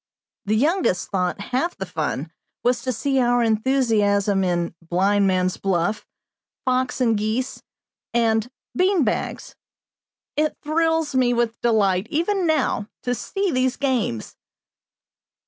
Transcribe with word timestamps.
The 0.45 0.55
youngest 0.55 1.11
thought 1.11 1.39
half 1.39 1.77
the 1.77 1.85
fun 1.85 2.31
was 2.63 2.81
to 2.81 2.91
see 2.91 3.19
our 3.19 3.43
enthusiasm 3.43 4.43
in 4.43 4.73
"blindman's 4.83 5.57
buff," 5.57 6.07
"fox 6.65 6.99
and 7.01 7.15
geese," 7.15 7.61
and 8.11 8.49
"bean 8.75 9.03
bags." 9.03 9.55
It 10.35 10.57
thrills 10.63 11.13
me 11.13 11.33
with 11.35 11.61
delight, 11.61 12.07
even 12.09 12.47
now, 12.47 12.87
to 13.03 13.13
see 13.13 13.51
these 13.51 13.77
games! 13.77 14.35